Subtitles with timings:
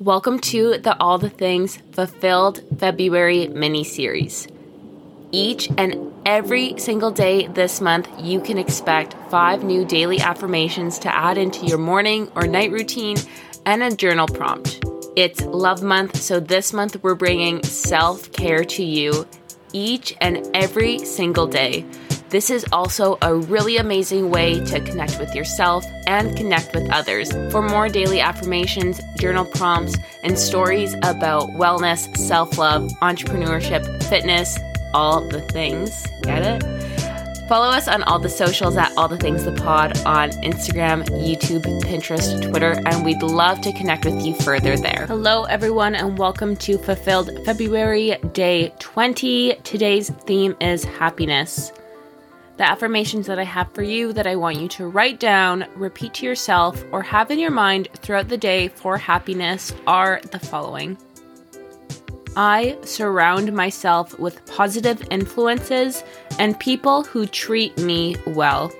[0.00, 4.48] Welcome to the All the Things Fulfilled February mini series.
[5.30, 11.14] Each and every single day this month, you can expect five new daily affirmations to
[11.14, 13.18] add into your morning or night routine
[13.66, 14.82] and a journal prompt.
[15.16, 19.26] It's Love Month, so this month we're bringing self care to you
[19.74, 21.84] each and every single day.
[22.30, 27.32] This is also a really amazing way to connect with yourself and connect with others.
[27.50, 34.60] For more daily affirmations, journal prompts, and stories about wellness, self love, entrepreneurship, fitness,
[34.94, 36.06] all the things.
[36.22, 37.48] Get it?
[37.48, 41.64] Follow us on all the socials at All the Things the Pod on Instagram, YouTube,
[41.82, 45.06] Pinterest, Twitter, and we'd love to connect with you further there.
[45.08, 49.54] Hello, everyone, and welcome to Fulfilled February Day 20.
[49.64, 51.72] Today's theme is happiness.
[52.60, 56.12] The affirmations that I have for you that I want you to write down, repeat
[56.12, 60.98] to yourself, or have in your mind throughout the day for happiness are the following
[62.36, 66.04] I surround myself with positive influences
[66.38, 68.70] and people who treat me well.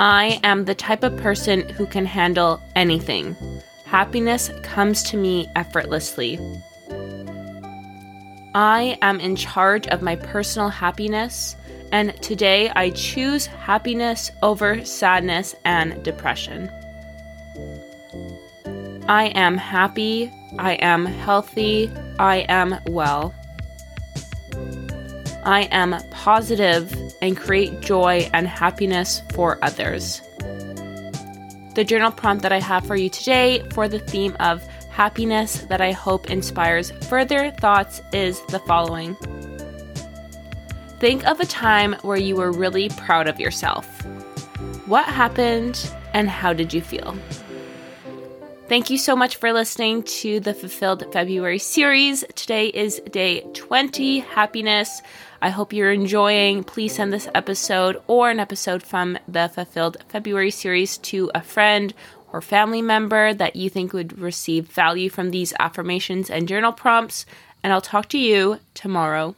[0.00, 3.36] I am the type of person who can handle anything.
[3.84, 6.36] Happiness comes to me effortlessly.
[8.56, 11.54] I am in charge of my personal happiness
[11.92, 16.70] and today I choose happiness over sadness and depression.
[19.08, 23.34] I am happy, I am healthy, I am well.
[25.44, 30.20] I am positive and create joy and happiness for others.
[31.74, 35.80] The journal prompt that I have for you today for the theme of happiness that
[35.80, 39.16] I hope inspires further thoughts is the following.
[41.00, 43.86] Think of a time where you were really proud of yourself.
[44.86, 47.16] What happened and how did you feel?
[48.68, 52.24] Thank you so much for listening to the Fulfilled February series.
[52.34, 55.00] Today is day 20, happiness.
[55.40, 56.64] I hope you're enjoying.
[56.64, 61.94] Please send this episode or an episode from the Fulfilled February series to a friend
[62.32, 67.24] or family member that you think would receive value from these affirmations and journal prompts.
[67.62, 69.36] And I'll talk to you tomorrow.